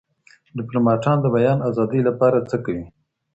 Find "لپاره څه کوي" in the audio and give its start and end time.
2.09-2.85